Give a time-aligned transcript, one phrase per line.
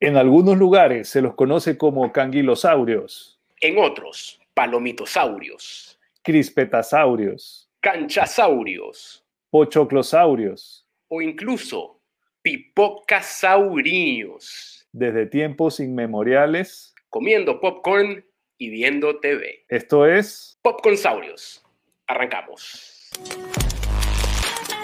[0.00, 3.40] En algunos lugares se los conoce como canguilosaurios.
[3.60, 5.98] En otros, palomitosaurios.
[6.22, 7.68] Crispetasaurios.
[7.80, 9.24] Canchasaurios.
[9.50, 10.86] Pochoclosaurios.
[11.08, 12.00] O incluso
[12.42, 14.86] pipocasaurios.
[14.92, 16.94] Desde tiempos inmemoriales.
[17.08, 18.24] Comiendo popcorn
[18.56, 19.64] y viendo TV.
[19.68, 20.60] Esto es...
[20.62, 21.64] Popcornsaurios.
[22.06, 23.10] Arrancamos.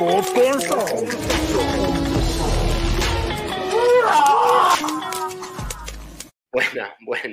[0.00, 0.24] Buena,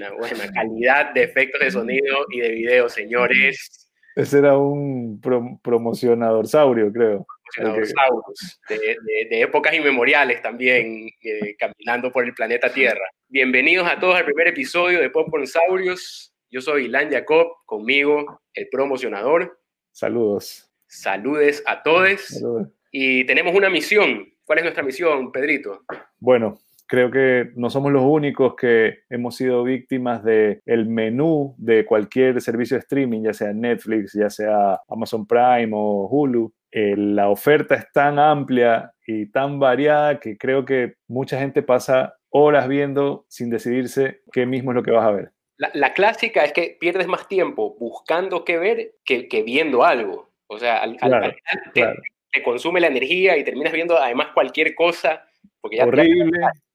[0.09, 0.51] buena, buena.
[0.51, 3.89] Calidad de efectos de sonido y de video, señores.
[4.15, 5.21] Ese era un
[5.63, 7.25] promocionador saurio, creo.
[7.55, 8.23] Promocionador
[8.69, 8.97] de,
[9.29, 13.03] de, épocas inmemoriales también, eh, caminando por el planeta Tierra.
[13.27, 16.33] Bienvenidos a todos al primer episodio de Popcorn Saurios.
[16.49, 19.59] Yo soy Ilan Jacob, conmigo el promocionador.
[19.91, 20.69] Saludos.
[20.87, 22.43] Saludes a todos.
[22.91, 24.27] Y tenemos una misión.
[24.43, 25.85] ¿Cuál es nuestra misión, Pedrito?
[26.19, 26.59] Bueno,
[26.91, 32.41] creo que no somos los únicos que hemos sido víctimas del el menú de cualquier
[32.41, 36.53] servicio de streaming, ya sea Netflix, ya sea Amazon Prime o Hulu.
[36.69, 42.15] Eh, la oferta es tan amplia y tan variada que creo que mucha gente pasa
[42.29, 45.31] horas viendo sin decidirse qué mismo es lo que vas a ver.
[45.55, 50.29] La, clásica es que pierdes más tiempo buscando qué ver que, viendo algo.
[50.47, 51.37] O sea, al, final
[51.73, 55.25] te, consume la energía y terminas viendo además cualquier cosa.
[55.61, 56.31] Porque ya Horrible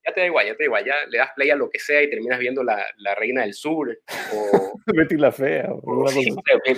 [0.06, 1.80] ya te da igual, ya te da igual, ya le das play a lo que
[1.80, 3.98] sea y terminas viendo La, la Reina del Sur
[4.32, 4.80] o...
[4.86, 5.68] Betty la Fea.
[5.82, 6.28] O, sí,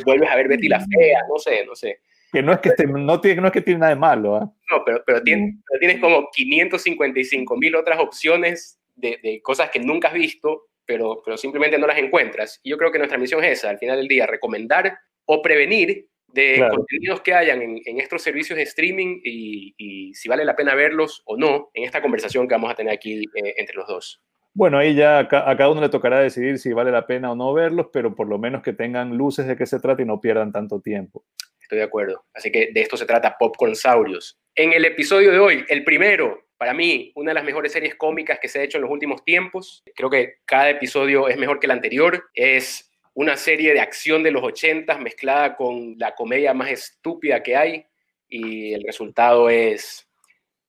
[0.05, 2.01] vuelves a ver Betty la Fea, no sé, no sé.
[2.33, 4.37] Que no es que, no, tiene, no es que tiene nada de malo.
[4.37, 4.53] ¿ah?
[4.71, 10.09] No, pero, pero, tienes, tienes como 555 mil otras opciones de, de, cosas que nunca
[10.09, 12.61] has visto, pero, pero simplemente no las encuentras.
[12.63, 16.07] Y yo creo que nuestra misión es esa, al final del día, recomendar o prevenir
[16.29, 21.23] de contenidos que hayan en, estos servicios de streaming y, si vale la pena verlos
[21.27, 24.21] o no en esta conversación que vamos a tener aquí eh, entre los dos.
[24.55, 27.53] Bueno, ahí ya a, cada uno le tocará decidir si vale la pena o no
[27.53, 30.53] verlos, pero por lo menos que tengan luces de qué se trata y no pierdan
[30.53, 31.25] tanto tiempo.
[31.61, 32.25] Estoy de acuerdo.
[32.35, 34.39] Así que de esto se trata Popcorn Saurios.
[34.55, 38.39] En el episodio de hoy, el primero, para mí, una de las mejores series cómicas
[38.41, 39.85] que se ha hecho en los últimos tiempos.
[39.95, 42.25] Creo que cada episodio es mejor que el anterior.
[42.35, 42.88] Es
[43.19, 47.85] una serie de acción de los 80 mezclada con la comedia más estúpida que hay
[48.29, 50.09] y el resultado es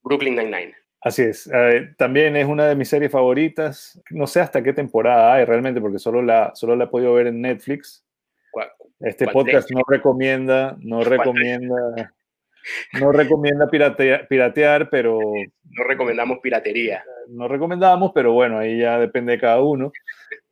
[0.01, 0.73] Brooklyn Nine-Nine.
[0.99, 1.47] Así es.
[1.53, 4.01] Eh, también es una de mis series favoritas.
[4.09, 7.27] No sé hasta qué temporada hay realmente, porque solo la, solo la he podido ver
[7.27, 8.03] en Netflix.
[8.99, 12.15] Este podcast no recomienda, no recomienda,
[12.99, 15.19] no recomienda piratear, pero...
[15.19, 17.03] No recomendamos piratería.
[17.29, 19.91] No recomendamos, pero bueno, ahí ya depende de cada uno.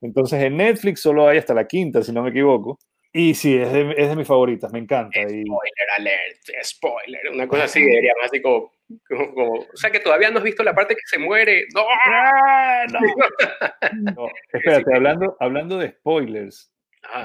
[0.01, 2.78] Entonces en Netflix solo hay hasta la quinta, si no me equivoco.
[3.13, 5.19] Y sí, es de, es de mis favoritas, me encanta.
[5.22, 10.38] Spoiler alert, spoiler, una cosa así, diría más así como, O sea, que todavía no
[10.38, 11.66] has visto la parte que se muere.
[11.73, 11.81] ¡No!
[11.90, 13.00] ¡Ah, no.
[14.53, 16.72] espérate, hablando, hablando de spoilers,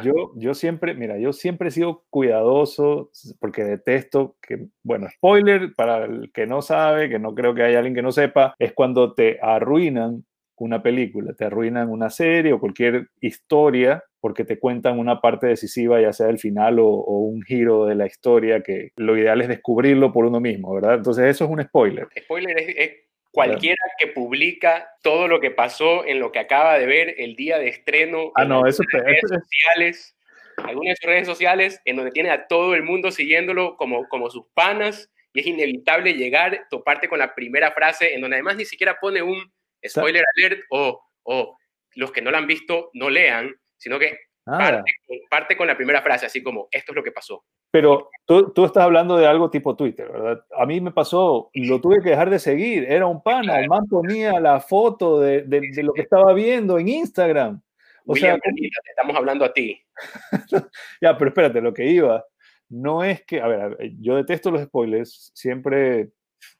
[0.02, 3.10] yo, yo siempre, mira, yo siempre he sido cuidadoso
[3.40, 7.78] porque detesto que, bueno, spoiler, para el que no sabe, que no creo que haya
[7.78, 10.24] alguien que no sepa, es cuando te arruinan
[10.62, 16.00] una película, te arruinan una serie o cualquier historia porque te cuentan una parte decisiva,
[16.00, 20.12] ya sea del final o, un giro de la historia, que lo ideal es descubrirlo
[20.12, 20.94] por uno mismo, ¿verdad?
[20.94, 22.06] Entonces eso es un spoiler.
[22.16, 22.90] Spoiler es,
[23.32, 27.58] cualquiera que publica todo lo que pasó en lo que acaba de ver el día
[27.58, 30.16] de estreno ah, no, eso, en redes sociales,
[30.58, 35.10] algunas redes sociales en donde tiene a todo el mundo siguiéndolo como, como sus panas
[35.32, 39.22] y es inevitable llegar, toparte con la primera frase en donde además ni siquiera pone
[39.22, 39.50] un
[39.86, 41.56] spoiler alert o, o
[41.94, 46.26] los que no la han visto no lean, sino que parte, con la primera frase,
[46.26, 47.44] así como, esto es lo que pasó.
[47.70, 50.44] Pero tú, tú, estás hablando de algo tipo Twitter, ¿verdad?
[50.58, 53.86] A mí me pasó, lo tuve que dejar de seguir, era un pana, el man
[53.88, 57.62] ponía la foto de, de, lo que estaba viendo en Instagram.
[58.06, 58.50] O sea, te
[58.90, 59.80] estamos hablando a ti.
[61.00, 62.24] ya, pero espérate, lo que iba,
[62.68, 66.10] no es que, a ver, yo detesto los spoilers, siempre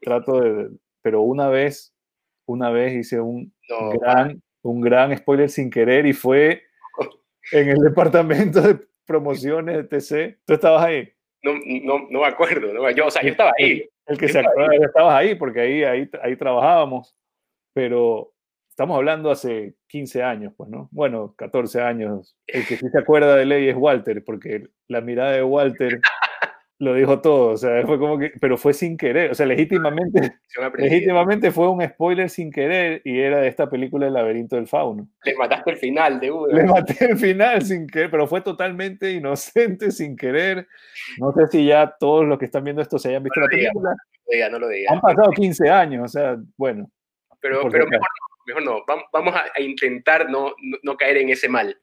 [0.01, 0.71] trato de,
[1.03, 1.93] pero una vez
[2.47, 3.53] una vez hice un,
[4.01, 6.63] gran, un gran spoiler sin querer y fue
[7.51, 10.39] en el departamento de promociones de TC.
[10.47, 11.13] ¿Tú estabas ahí?
[11.43, 12.73] No, no, no me acuerdo.
[12.73, 13.89] No, yo, o sea, yo estaba ahí.
[14.07, 17.17] El, que se acuerda, estabas ahí porque ahí, ahí, ahí trabajábamos.
[17.75, 18.33] Pero
[18.69, 20.89] estamos hablando hace 15 años, pues, ¿no?
[20.93, 22.37] Bueno, 14 años.
[22.47, 26.01] El que sí se acuerda de ley es Walter, porque la mirada de Walter
[26.83, 30.35] lo dijo todo, o sea, fue como que, pero fue sin querer, o sea, legítimamente,
[30.79, 35.07] legítimamente fue un spoiler sin querer y era de esta película El laberinto del fauno.
[35.23, 36.49] Le mataste el final de uno.
[36.49, 40.67] Le maté el final sin querer, pero fue totalmente inocente, sin querer.
[41.19, 43.91] No sé si ya todos los que están viendo esto se hayan visto la película.
[43.91, 43.97] No
[44.27, 44.93] lo diga, no lo diga.
[44.93, 46.91] Han pasado 15 años, o sea, bueno.
[47.41, 48.09] Pero, pero mejor,
[48.45, 48.85] mejor no.
[49.13, 50.53] Vamos a, intentar no,
[50.83, 51.81] no, caer en ese mal.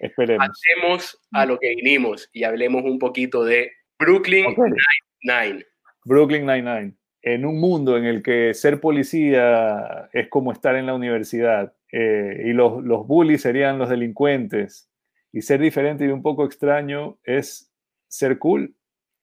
[0.00, 0.48] Esperemos.
[0.48, 3.70] Hacemos a lo que vinimos y hablemos un poquito de
[4.04, 5.64] Brooklyn Nine-Nine.
[6.04, 6.94] Brooklyn Nine-Nine.
[7.22, 12.42] En un mundo en el que ser policía es como estar en la universidad eh,
[12.46, 14.90] y los, los bullies serían los delincuentes
[15.32, 17.72] y ser diferente y un poco extraño es
[18.08, 18.76] ser cool.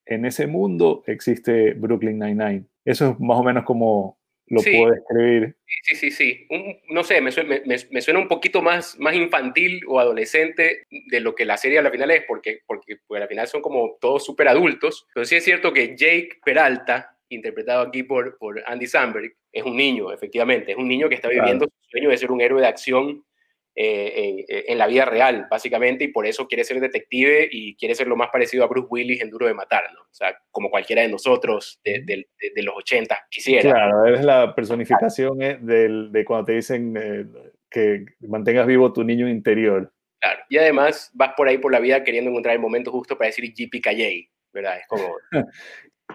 [0.06, 2.66] En ese mundo existe Brooklyn Nine-Nine.
[2.84, 4.21] Eso es más o menos como
[4.52, 5.56] lo puedo describir.
[5.84, 6.48] Sí, sí, sí.
[6.90, 11.34] no sé, me suena, me, suena, un poquito más, más infantil o adolescente de lo
[11.34, 13.98] que la serie a la final es, porque, porque, porque a la final son como
[14.00, 15.08] todos súper adultos.
[15.14, 19.76] Pero sí es cierto que Jake Peralta, interpretado aquí por, por Andy Samberg, es un
[19.76, 20.74] niño, efectivamente.
[20.74, 23.24] Es un niño que está viviendo su sueño de ser un héroe de acción
[23.74, 28.08] eh, en, la vida real, básicamente, y por eso quiere ser detective y quiere ser
[28.08, 30.02] lo más parecido a Bruce Willis en Duro de Matar, ¿no?
[30.02, 32.26] O sea, como cualquiera de nosotros de,
[32.58, 33.62] los 80 quisiera.
[33.62, 37.26] Claro, es la personificación eh, de cuando te dicen eh,
[37.70, 39.94] que mantengas vivo tu niño interior.
[40.20, 43.28] Claro, y además vas por ahí por la vida queriendo encontrar el momento justo para
[43.28, 44.80] decir JPKJ, ¿verdad?
[44.80, 45.16] Es como...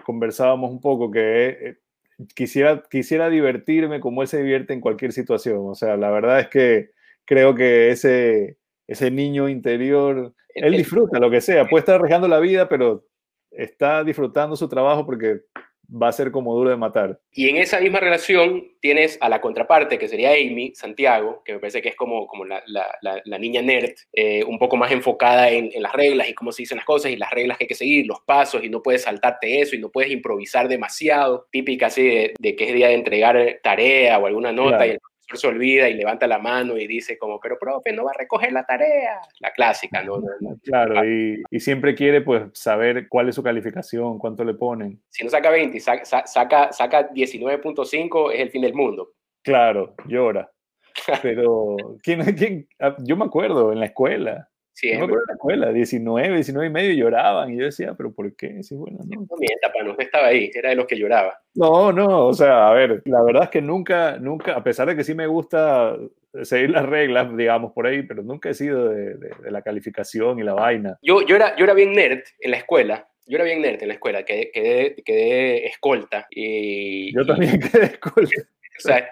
[0.05, 1.77] Conversábamos un poco que
[2.35, 6.47] quisiera, quisiera divertirme como él se divierte en cualquier situación, o sea, la verdad es
[6.49, 6.91] que
[7.27, 8.57] creo que ese,
[8.87, 13.05] ese niño interior, él disfruta lo que sea, puede estar arriesgando la vida, pero
[13.51, 15.41] está disfrutando su trabajo porque
[15.89, 17.19] va a ser como duro de matar.
[17.31, 21.59] Y en esa misma relación tienes a la contraparte, que sería Amy Santiago, que me
[21.59, 25.69] parece que es como, como la, la, niña nerd, eh, un poco más enfocada en,
[25.73, 27.75] en, las reglas y cómo se dicen las cosas y las reglas que hay que
[27.75, 31.47] seguir, los pasos, y no puedes saltarte eso y no puedes improvisar demasiado.
[31.51, 34.99] Típica así de, que es día de entregar tarea o alguna nota y el
[35.33, 38.51] se olvida y levanta la mano y dice como, pero profe, no va a recoger
[38.51, 39.19] la tarea.
[39.39, 40.21] La clásica, ¿no?
[40.63, 45.01] Claro, y, y, siempre quiere pues saber cuál es su calificación, cuánto le ponen.
[45.09, 49.13] Si no saca 20, saca, saca, saca 19.5, es el fin del mundo.
[49.43, 50.51] Claro, llora.
[51.21, 52.67] Pero, ¿quién, quién?
[52.79, 54.99] Ah, yo me acuerdo en la escuela, Siempre.
[54.99, 58.35] me acuerdo en la escuela, 19, 19 y medio lloraban y yo decía, pero ¿por
[58.35, 58.61] qué?
[58.61, 59.21] Sí, bueno, no.
[59.21, 61.33] No mienta, no estaba ahí, era de los que lloraba.
[61.55, 64.95] No, no, o sea, a ver, la verdad es que nunca, nunca, a pesar de
[64.95, 65.97] que sí me gusta
[66.43, 70.43] seguir las reglas, digamos, por ahí, pero nunca he sido de, de, la calificación y
[70.43, 70.99] la vaina.
[71.01, 73.87] Yo, yo, era, yo era bien nerd en la escuela, yo era bien nerd en
[73.87, 76.27] la escuela, quedé, quedé, quedé escolta.
[76.29, 78.43] Y, yo también quedé escolta.
[78.77, 79.09] O sea,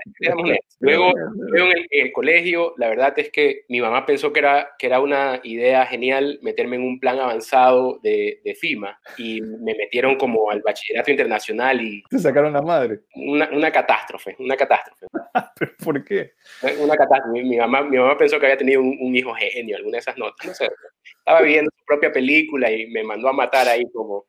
[0.79, 4.87] Luego, luego en, el, colegio, la verdad es que mi mamá pensó que era, que
[4.87, 10.17] era una idea genial meterme en un plan avanzado de, de FIMA y me metieron
[10.17, 12.03] como al bachillerato internacional y...
[12.09, 12.99] Te sacaron la madre.
[13.15, 15.07] Una, una catástrofe, una catástrofe.
[15.83, 16.33] ¿Por qué?
[16.79, 17.41] Una catástrofe.
[17.41, 20.17] Mi, mamá, mi mamá pensó que había tenido un, un, hijo genio, alguna de esas
[20.17, 20.69] notas, no sé.
[21.19, 24.25] Estaba viendo su propia película y me mandó a matar ahí como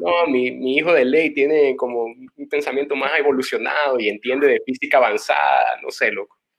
[0.00, 4.60] no, mi, mi, hijo de ley tiene como un pensamiento más evolucionado y entiende de
[4.64, 6.36] física avanzada, no sé, loco.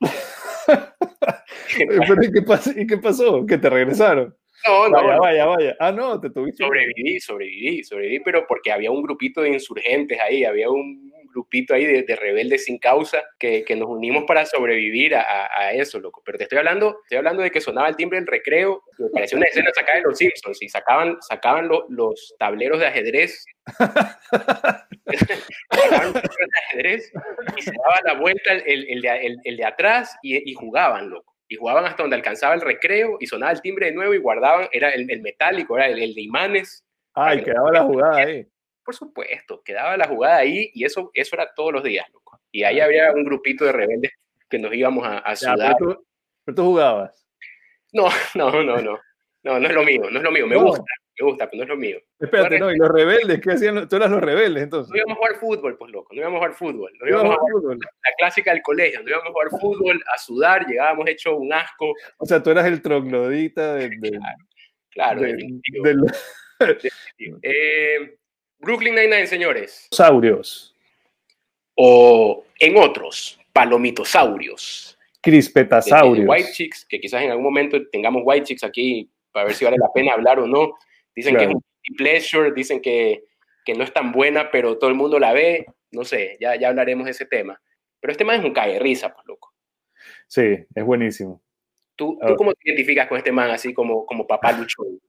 [1.78, 2.70] ¿y qué, pasó?
[2.74, 3.44] ¿y qué pasó?
[3.46, 4.34] ¿Que te regresaron?
[4.66, 4.96] No, no.
[4.96, 5.76] Vaya, vaya, vaya.
[5.80, 6.64] Ah, no, te tuviste.
[6.64, 11.84] Sobreviví, sobreviví, sobreviví, pero porque había un grupito de insurgentes ahí, había un grupito ahí
[11.86, 16.22] de, rebeldes sin causa que, que, nos unimos para sobrevivir a, a, eso, loco.
[16.24, 19.38] Pero te estoy hablando, estoy hablando de que sonaba el timbre del recreo, me parecía
[19.38, 23.44] una escena sacada de los Simpsons y sacaban, sacaban los tableros de ajedrez.
[25.70, 27.12] sacaban los de ajedrez
[27.56, 31.30] y se daba la vuelta el, el, de, el de, atrás y, y jugaban, loco
[31.48, 34.68] y jugaban hasta donde alcanzaba el recreo y sonaba el timbre de nuevo y guardaban,
[34.70, 36.84] era el, el metálico, era el, el, de imanes.
[37.12, 38.46] Ay, quedaba la jugada ahí
[38.84, 42.40] por supuesto, quedaba la jugada ahí y eso, eso era todos los días, loco.
[42.50, 44.12] Y ahí había un grupito de rebeldes
[44.48, 45.76] que nos íbamos a, a sudar.
[45.78, 47.26] Pero tú, jugabas?
[47.92, 48.98] No, no, no, no.
[49.42, 50.46] No, no es lo mío, no es lo mío.
[50.46, 50.84] Me gusta,
[51.18, 51.98] me gusta, pero no es lo mío.
[52.18, 53.40] Espérate, no, ¿y los rebeldes?
[53.40, 53.88] ¿Qué hacían?
[53.88, 54.90] Tú eras los rebeldes, entonces.
[54.90, 56.92] No íbamos a jugar fútbol, pues loco, no íbamos a jugar fútbol.
[57.00, 57.78] No íbamos a jugar fútbol.
[57.78, 61.94] La clásica del colegio, no íbamos a jugar fútbol, a sudar, llegábamos hecho un asco.
[62.18, 63.88] O sea, tú eras el troglodita de,
[64.90, 65.22] claro, claro.
[67.42, 68.18] eh,
[68.60, 69.88] Brooklyn Nine-Nine, señores.
[69.90, 70.74] Saurios.
[71.74, 74.98] O en otros, palomitosaurios.
[75.22, 76.28] Crispetasaurios.
[76.28, 79.76] white Chicks, que quizás en algún momento tengamos White Chicks aquí para ver si vale
[79.78, 80.74] la pena hablar o no.
[81.14, 81.62] Dicen que es un
[81.96, 83.24] pleasure, dicen que,
[83.64, 85.66] que, no es tan buena, pero todo el mundo la ve.
[85.90, 87.60] No sé, ya, ya hablaremos de ese tema.
[88.00, 89.52] Pero este man es un cae risa, pues loco.
[90.26, 91.42] Sí, es buenísimo.
[91.96, 95.00] ¿Tú, ¿tú cómo te identificas con este man así como, como papá luchón?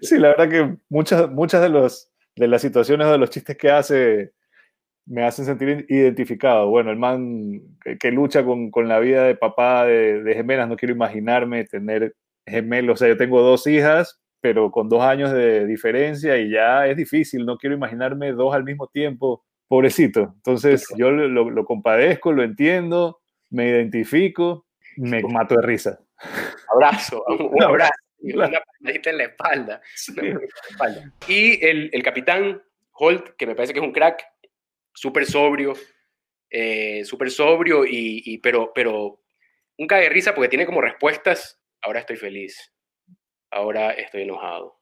[0.00, 3.56] Sí, la verdad que muchas, muchas de, los, de las situaciones o de los chistes
[3.56, 4.32] que hace
[5.06, 6.68] me hacen sentir identificado.
[6.68, 7.60] Bueno, el man
[8.00, 12.14] que, lucha con, con, la vida de papá de, de, gemelas, no quiero imaginarme tener
[12.44, 12.94] gemelos.
[12.94, 16.96] O sea, yo tengo dos hijas, pero con dos años de diferencia y ya es
[16.96, 17.46] difícil.
[17.46, 19.44] No quiero imaginarme dos al mismo tiempo.
[19.68, 20.32] Pobrecito.
[20.36, 23.20] Entonces, yo lo, lo compadezco, lo entiendo
[23.50, 25.98] me identifico, me mato de risa.
[26.72, 29.82] Abrazo, un abrazo, una palmadita en la espalda.
[31.28, 34.24] Y el, el capitán Holt, que me parece que es un crack,
[34.94, 35.74] súper sobrio,
[36.50, 39.22] eh, súper sobrio, y, pero, pero
[39.78, 42.72] un cague de risa porque tiene como respuestas, ahora estoy feliz,
[43.50, 44.80] ahora estoy enojado,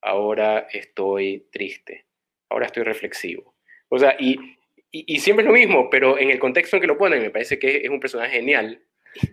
[0.00, 2.06] ahora estoy triste,
[2.48, 3.54] ahora estoy reflexivo.
[3.88, 4.38] O sea, y,
[4.90, 7.58] y, siempre es lo mismo, pero en el contexto en que lo ponen, me parece
[7.58, 8.82] que es un personaje genial.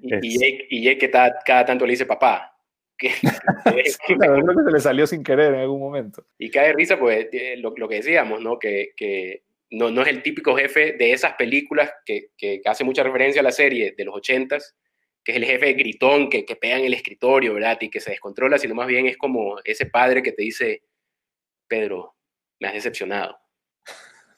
[0.02, 2.59] Y, Jake, y Jake, que cada, tanto le dice papá.
[3.00, 3.12] Que,
[3.64, 6.26] que se le salió sin querer en algún momento.
[6.38, 8.60] Y cae risa, pues eh, lo, lo, que decíamos, ¿no?
[8.60, 13.02] Que, que no, no, es el típico jefe de esas películas que, que, hace mucha
[13.02, 14.76] referencia a la serie de los ochentas,
[15.24, 17.78] que es el jefe gritón que, que pega en el escritorio, ¿verdad?
[17.80, 20.84] Y que se descontrola, sino más bien es como ese padre que te dice,
[21.68, 22.16] Pedro,
[22.60, 23.40] me has decepcionado.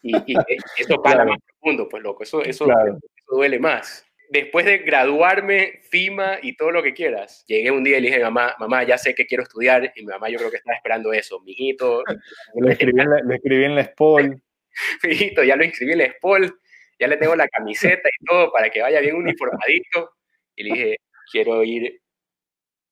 [0.03, 0.35] Y, y
[0.77, 6.39] eso para más profundo, pues loco, eso, eso, eso duele más después de graduarme, FIMA
[6.41, 8.97] y todo lo que quieras, llegué un día y le dije a mamá, mamá, ya
[8.97, 12.01] sé que quiero estudiar, y mi mamá yo creo que estaba esperando eso, mijito.
[12.55, 14.41] lo, escribí en la, lo escribí en la SPOL.
[15.03, 16.59] mijito, ya lo inscribí en la SPOL,
[16.97, 20.11] ya le tengo la camiseta y todo para que vaya bien uniformadito.
[20.55, 20.97] Y le dije,
[21.29, 22.01] quiero ir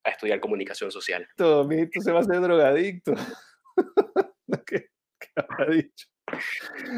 [0.04, 1.26] a estudiar comunicación social.
[1.38, 3.14] Todo, mijito se va a hacer drogadicto.
[4.68, 6.08] ¿Qué, qué habrá dicho?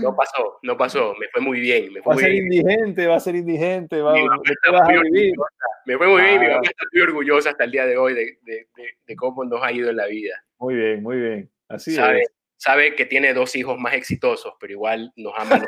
[0.02, 1.94] No pasó, no pasó, me fue muy bien.
[1.94, 5.34] Me fue va a ser indigente, va a ser indigente, va, a vivir.
[5.86, 8.38] Me fue muy bien, mi mamá está muy orgullosa hasta el día de hoy de,
[8.44, 8.68] de,
[9.06, 10.44] de, cómo nos ha ido en la vida.
[10.60, 11.52] Muy bien, muy bien.
[11.68, 12.32] Así sabe, es.
[12.58, 15.66] Sabe que tiene dos hijos más exitosos, pero igual nos ama.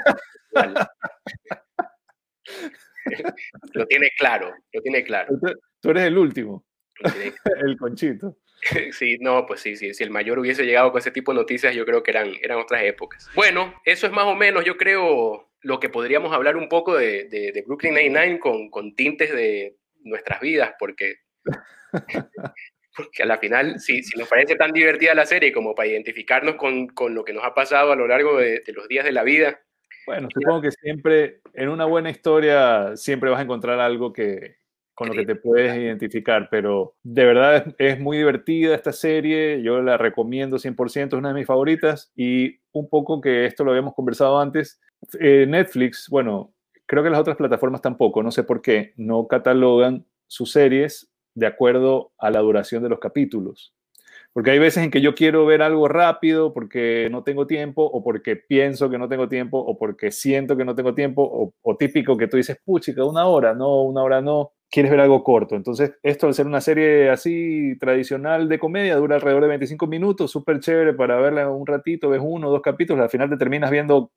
[3.73, 5.35] lo tiene claro, lo tiene claro.
[5.79, 6.63] Tú eres el último,
[7.65, 8.37] el conchito.
[8.91, 11.75] Sí, no, pues sí, sí, si el mayor hubiese llegado con ese tipo de noticias,
[11.75, 13.29] yo creo que eran, eran otras épocas.
[13.35, 17.25] Bueno, eso es más o menos, yo creo, lo que podríamos hablar un poco de,
[17.25, 21.15] de, Brooklyn Nine-Nine con, con tintes de nuestras vidas, porque,
[22.95, 26.55] porque a la final, si, si nos parece tan divertida la serie como para identificarnos
[26.55, 29.11] con, con lo que nos ha pasado a lo largo de, de los días de
[29.11, 29.59] la vida,
[30.05, 34.57] bueno, supongo que siempre, en una buena historia, siempre vas a encontrar algo que,
[34.93, 39.81] con lo que te puedes identificar, pero de verdad es, muy divertida esta serie, yo
[39.81, 43.95] la recomiendo 100%, es una de mis favoritas y un poco que esto lo habíamos
[43.95, 44.79] conversado antes,
[45.19, 46.53] eh, Netflix, bueno,
[46.85, 51.47] creo que las otras plataformas tampoco, no sé por qué, no catalogan sus series de
[51.47, 53.73] acuerdo a la duración de los capítulos.
[54.33, 58.03] Porque hay veces en que yo quiero ver algo rápido porque no tengo tiempo o
[58.03, 61.77] porque pienso que no tengo tiempo o porque siento que no tengo tiempo o, o
[61.77, 65.55] típico que tú dices, puchica, una hora, no, una hora no quieres ver algo corto.
[65.55, 70.31] Entonces, esto al ser una serie así tradicional de comedia, dura alrededor de 25 minutos,
[70.31, 73.69] súper chévere para verla un ratito, ves uno o dos capítulos, al final te terminas
[73.69, 74.11] viendo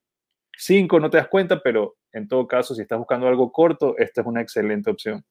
[0.56, 4.22] cinco, no te das cuenta, pero en todo caso, si estás buscando algo corto, esta
[4.22, 5.24] es una excelente opción.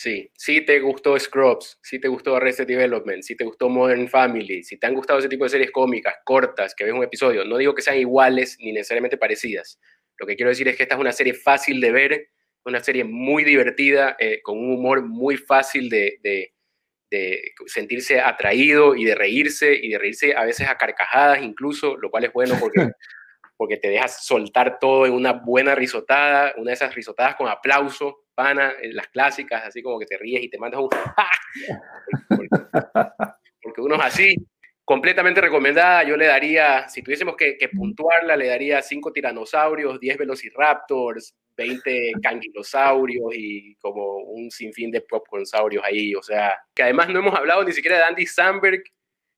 [0.00, 4.62] Sí, si te gustó Scrubs, si te gustó Arrested Development, si te gustó Modern Family,
[4.62, 7.56] si te han gustado ese tipo de series cómicas cortas que ves un episodio, no
[7.56, 9.80] digo que sean iguales ni necesariamente parecidas.
[10.16, 12.28] Lo que quiero decir es que esta es una serie fácil de ver,
[12.64, 16.52] una serie muy divertida, eh, con un humor muy fácil de, de,
[17.66, 22.24] sentirse atraído y de reírse, y de reírse a veces a carcajadas incluso, lo cual
[22.24, 22.78] es bueno porque,
[23.58, 28.24] porque te dejas soltar todo en una buena risotada, una de esas risotadas con aplauso,
[28.34, 30.88] pana, las clásicas, así como que te ríes y te mandas un...
[32.28, 32.48] porque,
[33.60, 34.36] porque uno es así,
[34.88, 36.02] completamente recomendada.
[36.04, 43.34] Yo le daría, si tuviésemos que, puntuarla, le daría 5 tiranosaurios, 10 velociraptors, 20 canguilosaurios
[43.34, 46.14] y como un sinfín de popcornsaurios ahí.
[46.14, 48.82] O sea, que además no hemos hablado ni siquiera de Andy Samberg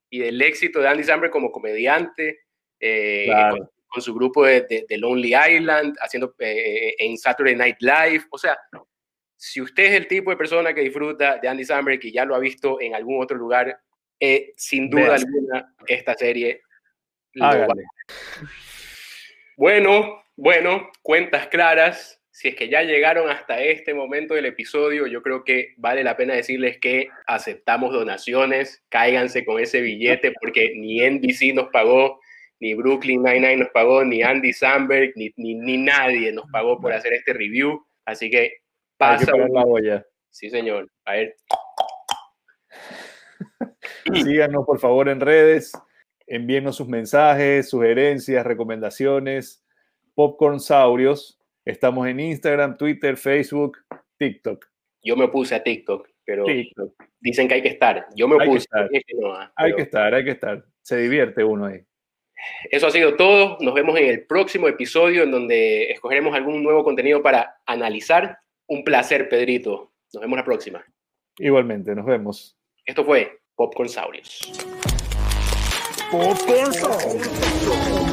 [0.09, 2.43] y del éxito de Andy Samberg como comediante.
[2.79, 3.27] Eh,
[3.91, 8.25] con, su grupo de, Lonely Island, haciendo eh, en Saturday Night Live.
[8.31, 8.59] O sea,
[9.37, 12.35] si usted es el tipo de persona que disfruta de Andy Samberg y ya lo
[12.35, 13.81] ha visto en algún otro lugar,
[14.21, 16.63] eh, sin duda alguna, esta serie.
[19.57, 22.21] Bueno, bueno, cuentas claras.
[22.31, 26.17] Si es que ya llegaron hasta este momento del episodio, yo creo que vale la
[26.17, 32.21] pena decirles que aceptamos donaciones, cáiganse con ese billete porque ni NBC nos pagó,
[32.61, 37.15] ni Brooklyn Nine-Nine nos pagó, ni Andy Samberg, ni, ni, nadie nos pagó por hacer
[37.15, 37.85] este review.
[38.05, 38.53] Así que
[38.97, 39.33] pasa.
[39.37, 40.91] la Sí, señor.
[41.07, 41.35] A ver.
[44.25, 45.73] Síganos por favor en redes,
[46.27, 49.65] envíenos sus mensajes, sugerencias, recomendaciones.
[50.15, 51.41] Popcorn Saurios.
[51.65, 53.79] Estamos en Instagram, Twitter, Facebook,
[54.19, 54.67] TikTok.
[55.03, 56.45] Yo me puse a TikTok, pero
[57.21, 58.07] dicen que hay que estar.
[58.15, 58.67] Yo me puse.
[58.73, 58.87] Ah,
[59.57, 60.65] hay que estar, hay que estar.
[60.83, 61.81] Se divierte uno ahí.
[62.71, 63.57] Eso ha sido todo.
[63.61, 68.39] Nos vemos en el próximo episodio en donde escogeremos algún nuevo contenido para analizar.
[68.67, 69.93] Un placer, Pedrito.
[70.13, 70.85] Nos vemos la próxima.
[71.39, 72.57] Igualmente, nos vemos.
[72.85, 74.41] Esto fue Popcorn Saurios.
[76.11, 78.10] Popcorn Saurios.